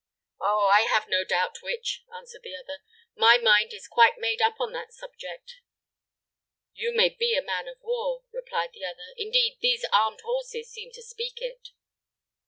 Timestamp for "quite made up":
3.87-4.59